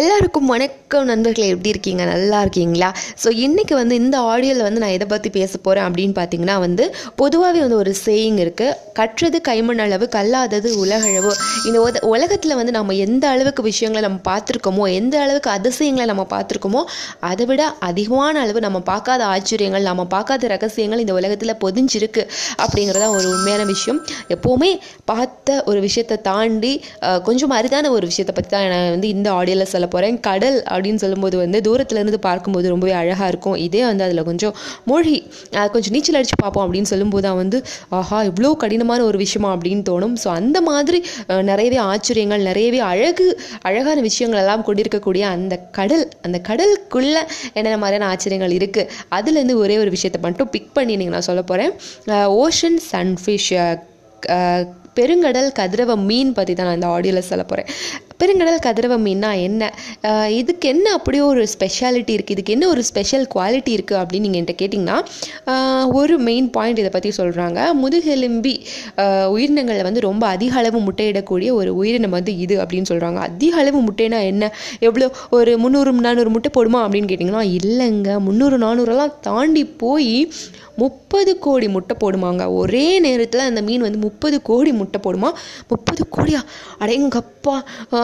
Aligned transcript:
எல்லாருக்கும் 0.00 0.50
வணக்கம் 0.52 1.08
நண்பர்களே 1.10 1.46
எப்படி 1.54 1.70
இருக்கீங்க? 1.72 2.02
நல்லா 2.10 2.38
இருக்கீங்களா? 2.44 2.86
ஸோ 3.22 3.28
இன்றைக்கி 3.44 3.74
வந்து 3.78 3.94
இந்த 4.02 4.16
ஆடியோவில் 4.28 4.64
வந்து 4.66 4.80
நான் 4.82 4.94
எதை 4.96 5.06
பற்றி 5.10 5.30
பேச 5.34 5.58
போகிறேன் 5.66 5.86
அப்படின்னு 5.88 6.14
பார்த்தீங்கன்னா 6.18 6.54
வந்து 6.62 6.84
பொதுவாகவே 7.20 7.60
வந்து 7.64 7.78
ஒரு 7.80 7.92
சேயிங் 8.04 8.38
இருக்குது 8.44 8.76
கற்றது 8.98 9.38
கைமண் 9.48 9.82
அளவு 9.86 10.06
கல்லாதது 10.14 10.68
உலகளவு. 10.82 11.32
இந்த 11.68 11.78
உத 11.88 12.00
உலகத்தில் 12.12 12.56
வந்து 12.60 12.74
நம்ம 12.78 12.96
எந்த 13.06 13.24
அளவுக்கு 13.34 13.64
விஷயங்களை 13.68 14.02
நம்ம 14.06 14.22
பார்த்துருக்கோமோ 14.30 14.86
எந்த 15.00 15.18
அளவுக்கு 15.24 15.50
அதிசயங்களை 15.56 16.06
நம்ம 16.12 16.24
பார்த்துருக்கோமோ 16.32 16.82
அதை 17.30 17.46
விட 17.50 17.66
அதிகமான 17.88 18.34
அளவு 18.44 18.62
நம்ம 18.66 18.80
பார்க்காத 18.90 19.26
ஆச்சரியங்கள் 19.34 19.86
நம்ம 19.90 20.08
பார்க்காத 20.16 20.50
ரகசியங்கள் 20.54 21.04
இந்த 21.04 21.16
உலகத்தில் 21.20 21.54
பொதிஞ்சிருக்கு 21.66 22.24
அப்படிங்கிறத 22.62 23.10
ஒரு 23.18 23.28
உண்மையான 23.34 23.68
விஷயம். 23.74 24.00
எப்போவுமே 24.36 24.72
பார்த்த 25.12 25.60
ஒரு 25.72 25.82
விஷயத்தை 25.88 26.18
தாண்டி 26.30 26.74
கொஞ்சம் 27.30 27.56
அரிதான 27.60 27.92
ஒரு 27.98 28.04
விஷயத்தை 28.12 28.36
பற்றி 28.40 28.52
தான் 28.56 28.68
நான் 28.76 28.92
வந்து 28.96 29.14
இந்த 29.18 29.30
ஆடியோவில் 29.38 29.70
சொல்ல 29.74 29.80
சொல்ல 29.82 29.94
போகிறேன் 29.94 30.18
கடல் 30.26 30.58
அப்படின்னு 30.72 31.00
சொல்லும்போது 31.02 31.36
வந்து 31.42 31.58
தூரத்துலேருந்து 31.66 32.18
பார்க்கும்போது 32.26 32.66
ரொம்பவே 32.72 32.92
அழகாக 33.00 33.28
இருக்கும். 33.32 33.56
இதே 33.66 33.82
வந்து 33.88 34.04
அதில் 34.06 34.22
கொஞ்சம் 34.30 34.54
மூழ்கி 34.90 35.16
கொஞ்சம் 35.74 35.94
நீச்சல் 35.96 36.18
அடித்து 36.18 36.36
பார்ப்போம் 36.42 36.64
அப்படின்னு 36.66 36.90
சொல்லும்போது 36.92 37.24
தான் 37.26 37.38
வந்து 37.42 37.58
ஆஹா 37.98 38.18
இவ்வளோ 38.30 38.50
கடினமான 38.64 39.00
ஒரு 39.10 39.18
விஷயமா 39.24 39.50
அப்படின்னு 39.54 39.84
தோணும். 39.90 40.14
ஸோ 40.22 40.28
அந்த 40.40 40.58
மாதிரி 40.68 40.98
நிறையவே 41.50 41.78
ஆச்சரியங்கள் 41.92 42.44
நிறையவே 42.50 42.80
அழகு 42.92 43.26
அழகான 43.70 43.98
விஷயங்கள் 44.08 44.42
எல்லாம் 44.44 44.66
கொண்டிருக்கக்கூடிய 44.68 45.24
அந்த 45.36 45.56
கடல் 45.78 46.04
அந்த 46.28 46.40
கடலுக்குள்ளே 46.50 47.22
என்னென்ன 47.56 47.78
மாதிரியான 47.84 48.10
ஆச்சரியங்கள் 48.12 48.56
இருக்குது 48.58 48.90
அதுலேருந்து 49.18 49.56
ஒரே 49.64 49.78
ஒரு 49.84 49.92
விஷயத்தை 49.96 50.20
மட்டும் 50.26 50.52
பிக் 50.56 50.70
பண்ணி 50.78 50.94
நீங்கள் 51.00 51.16
நான் 51.16 51.28
சொல்ல 51.30 51.44
போகிறேன் 51.50 51.74
ஓஷன் 52.44 52.78
சன்ஃபிஷ் 52.92 53.50
பெருங்கடல் 54.96 55.48
கதிரவ 55.58 55.92
மீன் 56.08 56.32
பற்றி 56.36 56.52
தான் 56.54 56.66
நான் 56.68 56.76
இந்த 56.78 56.88
ஆடியோவில் 56.94 57.28
சொல்ல 57.28 57.42
போகிறேன் 57.44 57.68
பெருங்கடல் 58.20 58.62
கதிரவ 58.66 58.96
மீன்னா 59.06 59.30
என்ன? 59.46 59.70
இதுக்கு 60.40 60.66
என்ன 60.74 60.86
அப்படியே 60.98 61.22
ஒரு 61.30 61.42
ஸ்பெஷாலிட்டி 61.54 62.12
இருக்குது 62.16 62.36
இதுக்கு 62.36 62.54
என்ன 62.56 62.68
ஒரு 62.74 62.82
ஸ்பெஷல் 62.90 63.26
குவாலிட்டி 63.34 63.72
இருக்குது 63.76 64.00
அப்படின்னு 64.02 64.26
நீங்கள் 64.26 64.40
என்கிட்ட 64.42 64.56
கேட்டிங்கன்னா 64.62 64.98
ஒரு 66.00 66.16
மெயின் 66.28 66.48
பாயிண்ட் 66.56 66.82
இதை 66.82 66.92
பற்றி 66.96 67.12
சொல்கிறாங்க 67.20 67.60
முதுகெலும்பி 67.82 68.54
உயிரினங்களில் 69.36 69.86
வந்து 69.88 70.06
ரொம்ப 70.08 70.24
அதிக 70.34 70.58
அளவு 70.62 70.80
முட்டையிடக்கூடிய 70.88 71.50
ஒரு 71.60 71.70
உயிரினம் 71.80 72.16
வந்து 72.18 72.34
இது 72.44 72.56
அப்படின்னு 72.64 72.90
சொல்கிறாங்க 72.92 73.20
அதிக 73.28 73.56
அளவு 73.62 73.80
முட்டைனா 73.88 74.20
என்ன? 74.32 74.50
எவ்வளோ 74.88 75.08
ஒரு 75.38 75.52
முந்நூறு 75.64 75.92
நானூறு 76.08 76.30
முட்டை 76.34 76.50
போடுமா 76.56 76.80
அப்படின்னு 76.86 77.10
கேட்டிங்கன்னா 77.12 77.44
இல்லைங்க. 77.60 78.10
முந்நூறு 78.26 78.58
நானூறெல்லாம் 78.64 79.14
தாண்டி 79.28 79.64
போய் 79.84 80.12
முப்பது 80.82 81.32
கோடி 81.44 81.66
முட்டை 81.74 81.94
போடுமாங்க. 82.02 82.42
ஒரே 82.60 82.84
நேரத்தில் 83.06 83.48
அந்த 83.48 83.60
மீன் 83.66 83.84
வந்து 83.86 83.98
முப்பது 84.04 84.36
கோடி 84.48 84.70
முட்டை 84.78 84.98
போடுமா? 85.06 85.30
முப்பது 85.72 86.02
கோடியா? 86.16 86.40
அடேங்கப்பா. 86.82 87.56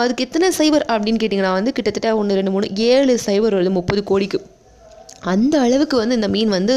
அதுக்கு 0.08 0.24
எத்தனை 0.24 0.46
சைபர் 0.58 0.84
அப்படின்னு 0.88 1.20
கேட்டிங்கன்னா 1.22 1.50
வந்து 1.52 1.72
கிட்டத்தட்ட 1.72 2.10
ஒன்று 2.16 2.36
ரெண்டு 2.36 2.50
மூணு 2.50 2.66
ஏழு 2.84 3.14
சைபர் 3.24 3.54
வருது 3.54 3.72
முப்பது 3.72 4.00
கோடிக்கு 4.04 4.38
அந்த 5.32 5.54
அளவுக்கு 5.60 5.96
வந்து 6.00 6.16
இந்த 6.18 6.28
மீன் 6.34 6.50
வந்து 6.56 6.74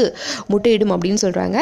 முட்டையிடும் 0.52 0.92
அப்படின்னு 0.94 1.20
சொல்கிறாங்க 1.24 1.58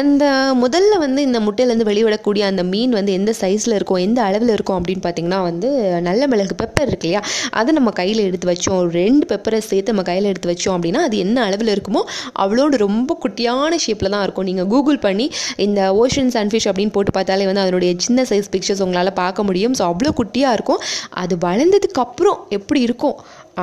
இந்த 0.00 0.24
முதல்ல 0.62 0.98
வந்து 1.04 1.20
இந்த 1.28 1.38
முட்டையிலேருந்து 1.46 1.88
வெளிவிடக்கூடிய 1.90 2.42
அந்த 2.50 2.62
மீன் 2.72 2.92
வந்து 2.98 3.12
எந்த 3.12 3.32
சைஸில் 3.40 3.74
இருக்கும் 3.78 4.02
எந்த 4.06 4.20
அளவில் 4.22 4.52
இருக்கும் 4.56 4.78
அப்படின்னு 4.78 5.04
பார்த்தீங்கன்னா 5.06 5.40
வந்து 5.42 5.68
நல்ல 6.08 6.26
மிளகு 6.32 6.54
பெப்பர் 6.62 6.88
இருக்கு 6.90 7.08
இல்லையா? 7.08 7.22
அதை 7.60 7.70
நம்ம 7.78 7.90
கையில் 8.00 8.22
எடுத்து 8.26 8.48
வச்சோம். 8.50 8.76
ஒரு 8.82 8.90
ரெண்டு 9.02 9.24
பெப்பரை 9.32 9.60
சேர்த்து 9.70 9.92
நம்ம 9.92 10.04
கையில் 10.10 10.28
எடுத்து 10.32 10.50
வச்சோம் 10.52 10.74
அப்படின்னா 10.76 11.02
அது 11.08 11.16
என்ன 11.24 11.44
அளவில் 11.48 11.72
இருக்குமோ 11.74 12.02
அவ்வளோடு 12.44 12.76
ரொம்ப 12.86 13.16
குட்டியான 13.24 13.78
ஷேப்பில் 13.84 14.12
தான் 14.14 14.24
இருக்கும். 14.26 14.48
நீங்கள் 14.50 14.68
கூகுள் 14.74 14.98
பண்ணி 15.06 15.26
இந்த 15.66 15.80
ஓஷன் 16.02 16.32
சன்ஃபிஷ் 16.36 16.68
அப்படின்னு 16.70 16.94
போட்டு 16.96 17.12
பார்த்தாலே 17.18 17.46
வந்து 17.50 17.64
அதனுடைய 17.64 17.92
சின்ன 18.06 18.24
சைஸ் 18.30 18.50
பிக்சர்ஸ் 18.54 18.82
உங்களால் 18.86 19.12
பார்க்க 19.22 19.48
முடியும். 19.50 19.74
ஸோ 19.80 19.84
அவ்வளோ 19.90 20.12
குட்டியாக 20.20 20.56
இருக்கும். 20.58 20.80
அது 21.22 21.36
வளர்ந்ததுக்கப்புறம் 21.46 22.38
எப்படி 22.58 22.80
இருக்கும்? 22.88 23.16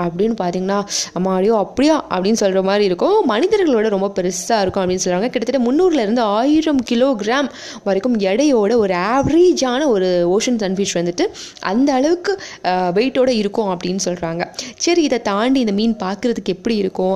அப்படின்னு 0.06 0.36
பார்த்தீங்கன்னா 0.42 0.80
அம்மாடியோ 1.20 1.54
அப்படியா? 1.64 1.96
அப்படின்னு 2.16 2.40
சொல்கிற 2.42 2.62
மாதிரி 2.70 2.86
இருக்கும். 2.90 3.18
மனிதர்களோட 3.34 3.88
ரொம்ப 3.96 4.10
பெருசாக 4.18 4.62
இருக்கும் 4.64 4.84
அப்படின்னு 4.84 5.06
சொல்கிறாங்க 5.06 5.30
கிட்டத்தட்ட 5.34 5.62
முந்நூறுலேருந்து 5.68 6.24
ஆயிரம் 6.40 6.82
கிலோகிராம் 6.92 7.50
வரைக்கும் 7.88 8.18
எடையோட 8.30 8.72
ஒரு 8.84 8.96
ஆவரேஜான 9.14 9.82
ஒரு 9.96 10.10
ஓஷன் 10.36 10.60
சன்ஃபிஷ் 10.64 10.96
வந்துட்டு 11.00 11.28
அந்த 11.72 11.90
அளவுக்கு 12.00 12.34
வெயிட்டோட 12.98 13.30
இருக்கும் 13.42 13.72
அப்படின்னு 13.74 14.04
சொல்கிறாங்க 14.08 14.44
சரி 14.86 15.04
இதை 15.10 15.22
தாண்டி 15.32 15.60
இந்த 15.66 15.76
மீன் 15.80 15.96
பார்க்குறதுக்கு 16.06 16.56
எப்படி 16.58 16.76
இருக்கும்? 16.84 17.16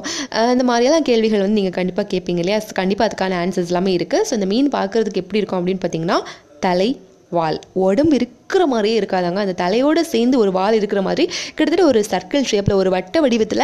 இந்த 0.54 0.66
மாதிரியெல்லாம் 0.72 1.08
கேள்விகள் 1.10 1.44
வந்து 1.46 1.60
நீங்கள் 1.60 1.78
கண்டிப்பாக 1.80 2.08
கேட்பீங்க 2.14 2.44
இல்லையா? 2.44 2.60
கண்டிப்பாக 2.82 3.08
அதுக்கான 3.10 3.38
ஆன்சர்ஸ் 3.44 3.72
எல்லாமே 3.74 3.94
இருக்குது 4.00 4.28
ஸோ 4.30 4.34
இந்த 4.40 4.50
மீன் 4.54 4.70
பார்க்குறதுக்கு 4.78 5.24
எப்படி 5.24 5.42
இருக்கும் 5.42 5.60
அப்படின்னு 5.62 5.84
பார்த்தீங்கன்னா 5.86 6.20
தலை 6.68 6.90
வால் 7.36 7.60
உடம்பு 7.86 8.16
இருக்கிற 8.52 8.66
மாதிரியே 8.72 8.96
இருக்காதாங்க. 9.00 9.40
அந்த 9.46 9.54
தலையோடு 9.62 10.02
சேர்ந்து 10.12 10.36
ஒரு 10.44 10.52
வால் 10.56 10.76
இருக்கிற 10.78 11.02
மாதிரி 11.02 11.24
கிட்டத்தட்ட 11.58 11.84
ஒரு 11.90 12.00
சர்க்கிள் 12.10 12.46
ஷேப்பில் 12.50 12.76
ஒரு 12.80 12.90
வட்ட 12.94 13.20
வடிவத்தில் 13.22 13.64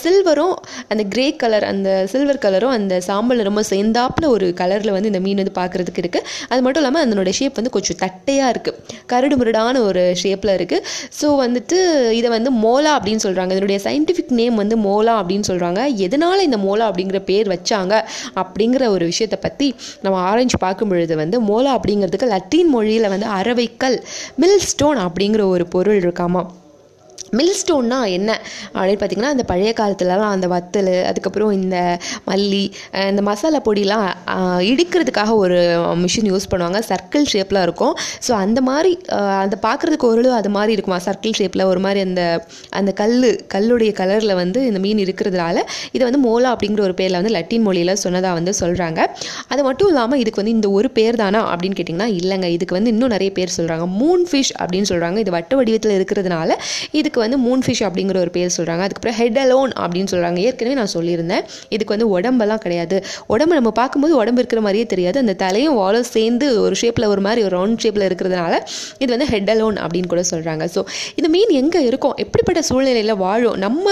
சில்வரும் 0.00 0.54
அந்த 0.88 1.02
கிரே 1.12 1.26
கலர் 1.42 1.64
அந்த 1.70 1.88
சில்வர் 2.12 2.40
கலரும் 2.42 2.74
அந்த 2.76 2.94
சாம்பல் 3.06 3.40
ரொம்ப 3.48 3.62
சேர்ந்தாப்புல 3.70 4.26
ஒரு 4.34 4.46
கலரில் 4.60 4.92
வந்து 4.96 5.10
இந்த 5.12 5.20
மீன் 5.26 5.40
வந்து 5.42 5.54
பார்க்குறதுக்கு 5.58 6.02
இருக்குது 6.04 6.24
அது 6.50 6.60
மட்டும் 6.64 6.82
இல்லாமல் 6.82 7.02
அதனோட 7.04 7.32
ஷேப் 7.38 7.56
வந்து 7.60 7.72
கொஞ்சம் 7.76 7.98
தட்டையாக 8.02 8.52
இருக்குது 8.54 8.78
கரடு 9.12 9.38
முரடான 9.40 9.82
ஒரு 9.82 10.02
ஷேப்பில் 10.22 10.54
இருக்குது 10.58 10.84
ஸோ 11.20 11.28
வந்துட்டு 11.42 11.78
இதை 12.18 12.30
வந்து 12.30 12.52
மோலா 12.64 12.92
அப்படின்னு 12.98 13.24
சொல்கிறாங்க 13.26 13.54
இதனுடைய 13.56 13.80
சயின்டிஃபிக் 13.86 14.34
நேம் 14.40 14.60
வந்து 14.62 14.78
மோலா 14.86 15.14
அப்படின்னு 15.20 15.48
சொல்கிறாங்க 15.50 15.80
எதனால் 16.06 16.46
இந்த 16.48 16.60
மோலா 16.66 16.86
அப்படிங்கிற 16.90 17.20
பேர் 17.30 17.50
வச்சாங்க 17.54 17.94
அப்படிங்கிற 18.42 18.84
ஒரு 18.90 19.04
விஷயத்தை 19.04 19.40
பற்றி 19.40 19.70
நம்ம 20.02 20.16
ஆராய்ச்சி 20.26 20.60
பார்க்கும் 20.60 20.92
பொழுது 20.92 21.16
வந்து 21.16 21.36
மோலா 21.48 21.72
அப்படிங்கிறதுக்கு 21.78 22.32
லத்தீன் 22.34 22.70
மொழியில் 22.70 23.08
வந்து 23.08 23.28
அரவைக்கல் 23.38 23.98
மில் 24.36 24.60
ஸ்டோன் 24.60 24.98
அப்படிங்கிற 24.98 25.42
ஒரு 25.42 25.66
பொருள் 25.66 26.00
இருக்காமா? 26.00 26.42
மில் 27.38 27.56
ஸ்டோன்னா 27.60 27.98
என்ன 28.16 28.30
அப்படின்னு 28.74 29.00
பார்த்தீங்கன்னா 29.00 29.32
அந்த 29.34 29.44
பழைய 29.50 29.72
காலத்துலலாம் 29.80 30.32
அந்த 30.36 30.46
வத்தல் 30.52 30.90
அதுக்கப்புறம் 31.10 31.52
இந்த 31.58 31.76
மல்லி 32.28 32.62
இந்த 33.10 33.22
மசாலா 33.28 33.60
பொடிலாம் 33.68 34.06
இடிக்கிறதுக்காக 34.70 35.34
ஒரு 35.42 35.58
மிஷின் 36.02 36.28
யூஸ் 36.32 36.48
பண்ணுவாங்க. 36.52 36.78
சர்க்கிள் 36.90 37.26
ஷேப்பில் 37.32 37.60
இருக்கும். 37.66 37.94
ஸோ 38.26 38.32
அந்த 38.44 38.60
மாதிரி 38.70 38.92
அந்த 39.42 39.56
பார்க்குறதுக்கு 39.66 40.08
ஓரளவு 40.10 40.34
அது 40.40 40.50
மாதிரி 40.56 40.74
இருக்குமா? 40.76 40.98
சர்க்கிள் 41.08 41.36
ஷேப்பில் 41.40 41.64
ஒரு 41.72 41.82
மாதிரி 41.86 42.00
அந்த 42.08 42.22
அந்த 42.80 42.90
கல் 43.00 43.16
கல்லுடைய 43.54 43.92
கலரில் 44.00 44.34
வந்து 44.42 44.60
இந்த 44.70 44.82
மீன் 44.86 45.02
இருக்கிறதுனால 45.04 45.56
இதை 45.94 46.02
வந்து 46.08 46.22
மோலா 46.26 46.50
அப்படிங்கிற 46.54 46.82
ஒரு 46.88 46.96
பேரில் 47.00 47.18
வந்து 47.20 47.34
லட்டின் 47.36 47.64
மொழியில் 47.68 47.94
சொன்னதாக 48.04 48.38
வந்து 48.40 48.54
சொல்கிறாங்க 48.62 49.00
அது 49.52 49.60
மட்டும் 49.68 49.90
இல்லாமல் 49.92 50.20
இதுக்கு 50.24 50.42
வந்து 50.42 50.56
இந்த 50.58 50.70
ஒரு 50.78 50.90
பேர் 50.98 51.20
தானா 51.22 51.42
அப்படின்னு 51.52 51.78
கேட்டிங்கன்னா 51.78 52.10
இல்லைங்க. 52.20 52.48
இதுக்கு 52.56 52.78
வந்து 52.78 52.92
இன்னும் 52.94 53.14
நிறைய 53.16 53.30
பேர் 53.38 53.56
சொல்கிறாங்க 53.58 53.86
மூன் 54.00 54.26
ஃபிஷ் 54.30 54.52
அப்படின்னு 54.60 54.90
சொல்கிறாங்க 54.92 55.18
இது 55.24 55.30
வட்ட 55.38 55.54
வடிவத்தில் 55.60 55.96
இருக்கிறதுனால 55.98 56.50
இதுக்கு 57.00 57.18
வந்து 57.24 57.38
மூன் 57.46 57.62
ஃபிஷ் 57.66 57.82
அப்படிங்கிற 57.88 58.18
ஒரு 58.24 58.32
பேர் 58.36 58.54
சொல்கிறாங்க 58.58 58.82
அதுக்கப்புறம் 58.86 59.16
ஹெட் 59.20 59.38
அலோன் 59.44 59.72
அப்படின்னு 59.82 60.10
சொல்கிறாங்க 60.12 60.38
ஏற்கனவே 60.48 60.76
நான் 60.80 60.92
சொல்லியிருந்தேன். 60.96 61.44
இதுக்கு 61.74 61.94
வந்து 61.94 62.08
உடம்பெல்லாம் 62.16 62.62
கிடையாது. 62.64 62.96
உடம்பு 63.34 63.54
நம்ம 63.58 63.72
பார்க்கும்போது 63.80 64.14
உடம்பு 64.22 64.40
இருக்கிற 64.42 64.62
மாதிரியே 64.66 64.86
தெரியாது. 64.94 65.18
அந்த 65.24 65.34
தலையும் 65.44 65.76
வாலும் 65.80 66.08
சேர்ந்து 66.14 66.46
ஒரு 66.66 66.76
ஷேப்பில் 66.82 67.08
ஒரு 67.14 67.22
மாதிரி 67.26 67.40
ஒரு 67.46 67.54
ரவுண்ட் 67.58 67.82
ஷேப்பில் 67.84 68.06
இருக்கிறதுனால 68.08 68.54
இது 69.02 69.10
வந்து 69.14 69.28
ஹெட் 69.32 69.50
அலோன் 69.54 69.78
அப்படின்னு 69.84 70.10
கூட 70.14 70.24
சொல்கிறாங்க 70.32 70.64
ஸோ 70.74 70.82
இந்த 71.18 71.30
மீன் 71.34 71.52
எங்கே 71.62 71.82
இருக்கும்? 71.90 72.14
எப்படிப்பட்ட 72.24 72.62
சூழ்நிலையில் 72.70 73.14
வாழும்? 73.24 73.56
நம்ம 73.66 73.86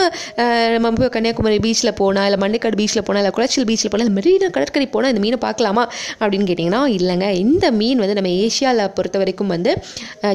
நம்ம 0.87 1.09
கன்னியாகுமரி 1.17 1.59
பீச்சில் 1.67 1.95
போனால் 2.03 2.27
இல்லை 2.29 2.41
மண்டைக்காடு 2.45 2.77
பீச்சில் 2.81 3.05
போனால் 3.09 3.23
இல்லை 3.23 3.33
குளச்சல் 3.37 3.67
பீச்சில் 3.71 3.93
போனால் 3.93 4.07
இல்லை 4.07 4.17
மெரினா 4.19 4.49
கடற்கரை 4.57 4.87
போனால் 4.95 5.13
இந்த 5.13 5.23
மீனை 5.25 5.39
பார்க்கலாமா 5.47 5.85
அப்படின்னு 6.21 6.47
கேட்டிங்கன்னா 6.51 6.83
இல்லைங்க. 6.99 7.27
இந்த 7.45 7.67
மீன் 7.81 8.01
வந்து 8.05 8.17
நம்ம 8.19 8.31
ஏஷியாவில் 8.45 8.93
பொறுத்த 8.97 9.17
வரைக்கும் 9.23 9.53
வந்து 9.55 9.73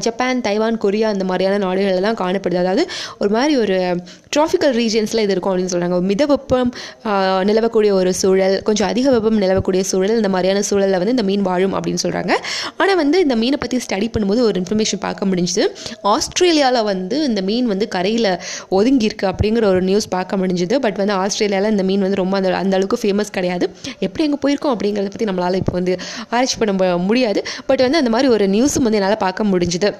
ஜப்பான் 0.05 0.43
தைவான் 0.47 0.79
கொரியா 0.85 1.07
அந்த 1.13 1.25
மாதிரியான 1.29 1.59
நாடுகளில் 1.65 2.07
தான் 2.07 2.19
காணப்படுது. 2.23 2.59
அதாவது 2.63 2.82
ஒரு 3.21 3.31
மாதிரி 3.35 3.53
ஒரு 3.63 3.77
um, 3.89 3.99
ட்ராஃபிக்கல் 4.35 4.73
ரீஜியன்ஸில் 4.79 5.23
இது 5.23 5.33
இருக்கும் 5.35 5.51
அப்படின்னு 5.51 5.73
சொல்கிறாங்க 5.73 5.97
மித 6.09 6.23
வெப்பம் 6.25 6.71
uh, 7.09 7.41
நிலவக்கூடிய 7.49 7.91
ஒரு 7.99 8.11
சூழல் 8.21 8.55
கொஞ்சம் 8.67 8.89
அதிக 8.91 9.07
வெப்பம் 9.15 9.39
நிலவக்கூடிய 9.43 9.81
சூழல் 9.91 10.15
இந்த 10.17 10.31
மாதிரியான 10.35 10.63
சூழலில் 10.69 10.99
வந்து 11.01 11.15
இந்த 11.15 11.25
மீன் 11.29 11.45
வாழும் 11.49 11.75
அப்படின்னு 11.77 12.03
சொல்கிறாங்க 12.05 12.33
ஆனால் 12.77 12.99
வந்து 13.01 13.17
இந்த 13.25 13.35
மீனை 13.41 13.57
பற்றி 13.63 13.79
ஸ்டடி 13.85 14.09
பண்ணும்போது 14.13 14.41
ஒரு 14.47 14.57
இன்ஃபர்மேஷன் 14.61 15.03
பார்க்க 15.05 15.29
முடிஞ்சுது. 15.31 15.65
ஆஸ்திரேலியாவில் 16.13 16.87
வந்து 16.91 17.17
இந்த 17.29 17.43
மீன் 17.49 17.67
வந்து 17.73 17.87
கரையில் 17.95 18.31
ஒதுங்கியிருக்கு 18.77 19.27
அப்படிங்கிற 19.31 19.65
ஒரு 19.73 19.81
நியூஸ் 19.89 20.09
பார்க்க 20.15 20.41
முடிஞ்சுது. 20.43 20.77
பட் 20.85 20.99
வந்து 21.01 21.15
ஆஸ்திரேலியாவில் 21.21 21.73
இந்த 21.75 21.85
மீன் 21.89 22.05
வந்து 22.07 22.21
ரொம்ப 22.23 22.37
அந்த 22.41 22.55
அந்த 22.63 22.73
அளவுக்கு 22.79 23.01
ஃபேமஸ் 23.03 23.35
கிடையாது. 23.37 23.67
எப்படி 24.07 24.25
எங்கே 24.27 24.41
போயிருக்கோம் 24.45 24.75
அப்படிங்கிறத 24.75 25.11
பற்றி 25.13 25.29
நம்மளால் 25.31 25.61
இப்போ 25.63 25.75
வந்து 25.79 25.95
ஆராய்ச்சி 26.31 26.57
பண்ண 26.63 26.97
முடியாது. 27.09 27.41
பட் 27.69 27.85
வந்து 27.87 28.01
அந்த 28.03 28.13
மாதிரி 28.15 28.29
ஒரு 28.37 28.47
நியூஸும் 28.55 28.87
வந்து 28.87 28.99
என்னால் 29.01 29.23
பார்க்க 29.27 29.51
முடிஞ்சுது. 29.53 29.91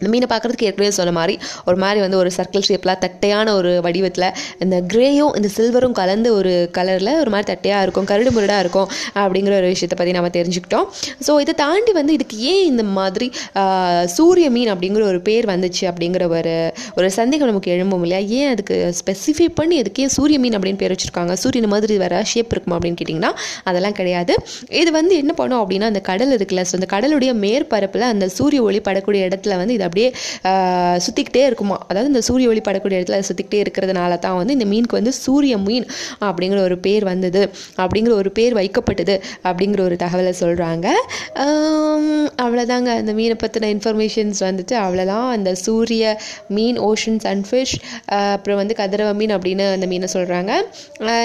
இந்த 0.00 0.08
மீனை 0.12 0.28
பார்க்குறதுக்கு 0.32 0.68
ஏற்கனவே 0.70 0.92
சொன்ன 0.98 1.14
மாதிரி 1.18 1.34
ஒரு 1.68 1.78
மாதிரி 1.84 2.00
வந்து 2.04 2.18
ஒரு 2.22 2.30
சர்க்கிள் 2.38 2.66
ஷேப்பில் 2.68 2.94
தட்டையான 3.04 3.54
ஒரு 3.58 3.70
வடிவத்தில் 3.86 4.28
இந்த 4.64 4.76
கிரேயும் 4.92 5.32
இந்த 5.38 5.48
சில்வரும் 5.56 5.96
கலந்து 6.00 6.28
ஒரு 6.38 6.52
கலரில் 6.78 7.12
ஒரு 7.22 7.30
மாதிரி 7.34 7.48
தட்டையாக 7.52 7.84
இருக்கும் 7.86 8.08
கருடு 8.10 8.30
முருடாக 8.36 8.64
இருக்கும் 8.64 8.88
அப்படிங்கிற 9.22 9.54
ஒரு 9.60 9.68
விஷயத்தை 9.74 9.98
பற்றி 10.00 10.14
நம்ம 10.18 10.30
தெரிஞ்சுக்கிட்டோம். 10.38 10.86
ஸோ 11.26 11.32
இதை 11.44 11.54
தாண்டி 11.62 11.92
வந்து 12.00 12.12
இதுக்கு 12.18 12.36
ஏன் 12.52 12.64
இந்த 12.72 12.82
மாதிரி 12.98 13.28
சூரிய 14.16 14.46
மீன் 14.56 14.70
அப்படிங்கிற 14.74 15.04
ஒரு 15.12 15.20
பேர் 15.28 15.46
வந்துச்சு 15.52 15.84
அப்படிங்கிற 15.90 16.24
ஒரு 16.36 16.54
ஒரு 16.98 17.08
சந்தேகம் 17.18 17.50
நமக்கு 17.52 17.72
எழும்பும் 17.76 18.04
இல்லையா? 18.06 18.20
ஏன் 18.40 18.50
அதுக்கு 18.54 18.76
ஸ்பெசிஃபை 19.00 19.48
பண்ணி 19.60 19.76
இதுக்கே 19.82 20.04
ஏன் 20.06 20.14
சூரிய 20.18 20.38
மீன் 20.44 20.56
அப்படின்னு 20.58 20.80
பேர் 20.82 20.94
வச்சுருக்காங்க? 20.94 21.34
சூரியன் 21.42 21.72
மாதிரி 21.74 21.96
வேறு 22.04 22.20
ஷேப் 22.32 22.52
இருக்குமா 22.54 22.76
அப்படின்னு 22.78 22.98
கேட்டிங்கன்னா 23.00 23.32
அதெல்லாம் 23.70 23.96
கிடையாது. 24.00 24.34
இது 24.82 24.90
வந்து 24.98 25.14
என்ன 25.22 25.32
பண்ணும் 25.40 25.60
அப்படின்னா 25.62 25.88
அந்த 25.92 26.02
கடல் 26.10 26.34
இருக்குல்ல 26.36 26.64
ஸோ 26.70 26.74
அந்த 26.80 26.88
கடலுடைய 26.94 27.32
மேற்பரப்பில் 27.44 28.06
அந்த 28.12 28.28
சூரிய 28.38 28.62
ஒளி 28.68 28.80
படக்கூடிய 28.88 29.28
இடத்துல 29.28 29.56
வந்து 29.62 29.74
இதை 29.78 29.85
அப்படியே 29.88 30.08
சுற்றிக்கிட்டே 31.04 31.42
இருக்குமா? 31.50 31.76
அதாவது 31.88 32.10
இந்த 32.12 32.22
சூரிய 32.28 32.50
ஒளி 32.52 32.62
படக்கூடிய 32.68 32.98
இடத்துல 32.98 33.18
அது 33.18 33.28
சுற்றிக்கிட்டே 33.30 33.60
இருக்கிறதுனால 33.64 34.18
தான் 34.24 34.36
வந்து 34.40 34.54
இந்த 34.58 34.66
மீனுக்கு 34.72 34.98
வந்து 35.00 35.12
சூரிய 35.24 35.56
மீன் 35.66 35.86
அப்படிங்கிற 36.28 36.60
ஒரு 36.68 36.78
பேர் 36.86 37.04
வந்தது 37.10 37.42
அப்படிங்கிற 37.82 38.14
ஒரு 38.22 38.30
பேர் 38.38 38.54
வைக்கப்பட்டது 38.60 39.16
அப்படிங்கிற 39.48 39.80
ஒரு 39.88 39.96
தகவலை 40.04 40.32
சொல்கிறாங்க 40.40 40.86
அவ்வளோதாங்க 42.44 42.90
அந்த 43.00 43.12
மீனை 43.18 43.36
பற்றின 43.44 43.70
இன்ஃபர்மேஷன்ஸ் 43.76 44.40
வந்துட்டு 44.48 44.74
அவ்வளோதான் 44.84 45.28
அந்த 45.36 45.50
சூரிய 45.64 46.04
மீன் 46.56 46.78
ஓஷன் 46.88 47.20
சன்ஃபிஷ் 47.26 47.74
அப்புறம் 48.20 48.60
வந்து 48.62 48.74
கதிரவ 48.78 49.10
மீன் 49.20 49.34
அப்படின்னு 49.36 49.64
அந்த 49.76 49.86
மீனை 49.92 50.08
சொல்கிறாங்க 50.12 50.52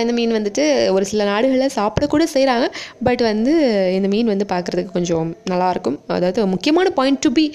இந்த 0.04 0.14
மீன் 0.20 0.36
வந்துட்டு 0.38 0.64
ஒரு 0.96 1.06
சில 1.06 1.24
நாடுகளில் 1.24 1.76
சாப்பிடக்கூட 1.76 2.24
செய்கிறாங்க 2.36 2.66
பட் 3.04 3.22
வந்து 3.22 3.54
இந்த 3.98 4.08
மீன் 4.14 4.32
வந்து 4.34 4.46
பார்க்குறதுக்கு 4.54 4.96
கொஞ்சம் 4.98 5.30
நல்லாயிருக்கும். 5.50 5.98
அதாவது 6.08 6.46
முக்கியமான 6.54 6.90
பாயிண்ட் 7.00 7.22
டு 7.26 7.30
பி 7.32 7.46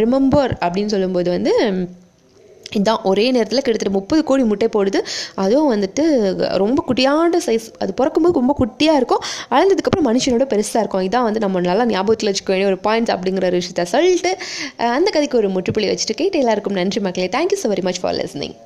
ரிமெம்பர் 0.00 0.52
அப்படின்னு 0.66 0.94
சொல்லும்போது 0.96 1.30
வந்து 1.36 1.54
இதான் 2.78 3.02
ஒரே 3.08 3.24
நேரத்தில் 3.34 3.62
கிட்டத்தட்ட 3.64 3.92
முப்பது 3.96 4.20
கோடி 4.28 4.42
முட்டை 4.42 4.68
போடுது. 4.76 5.00
அதுவும் 5.42 5.70
வந்துட்டு 5.74 6.04
ரொம்ப 6.62 6.84
குட்டியான 6.88 7.40
சைஸ் 7.46 7.66
அது 7.82 7.92
பிறக்கும்போது 8.00 8.38
ரொம்ப 8.40 8.54
குட்டியாக 8.62 9.00
இருக்கும். 9.00 9.22
அழந்ததுக்கப்புறம் 9.54 10.08
மனுஷனோட 10.10 10.46
பெருசாக 10.52 10.82
இருக்கும். 10.84 11.04
இதான் 11.08 11.26
வந்து 11.28 11.44
நம்ம 11.44 11.60
நல்லா 11.70 11.86
ஞாபகத்தில் 11.94 12.30
வச்சுக்க 12.32 12.52
வேண்டிய 12.54 12.70
ஒரு 12.72 12.80
பாயிண்ட்ஸ் 12.88 13.14
அப்படிங்கிற 13.16 13.50
ஒரு 13.52 13.60
விஷயத்த 13.62 13.90
சொல்லிட்டு 13.94 14.32
அந்த 14.98 15.10
கதைக்கு 15.10 15.40
ஒரு 15.42 15.50
முற்றுப்புள்ளி 15.56 15.90
வச்சுட்டு 15.92 16.20
கேட்டு 16.22 16.42
எல்லாருக்கும் 16.44 16.78
நன்றி 16.82 17.02
மக்களே. 17.08 17.28
Thank you 17.38 17.60
so 17.64 17.70
very 17.74 17.86
much 17.90 18.02
for 18.04 18.18
listening 18.22 18.56